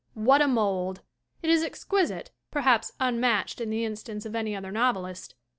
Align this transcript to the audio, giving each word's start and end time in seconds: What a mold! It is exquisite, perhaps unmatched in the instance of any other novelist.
What 0.15 0.41
a 0.41 0.47
mold! 0.47 1.01
It 1.43 1.51
is 1.51 1.61
exquisite, 1.61 2.31
perhaps 2.49 2.91
unmatched 2.99 3.61
in 3.61 3.69
the 3.69 3.85
instance 3.85 4.25
of 4.25 4.35
any 4.35 4.55
other 4.55 4.71
novelist. 4.71 5.35